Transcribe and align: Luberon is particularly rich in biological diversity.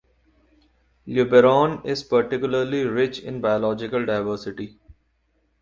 Luberon 1.05 1.85
is 1.85 2.01
particularly 2.03 2.85
rich 2.85 3.19
in 3.19 3.39
biological 3.39 4.03
diversity. 4.03 4.79